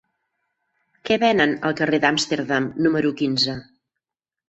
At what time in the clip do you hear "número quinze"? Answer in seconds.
2.87-3.61